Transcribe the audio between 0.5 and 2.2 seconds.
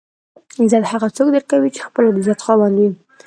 عزت هغه څوک درکوي چې خپله د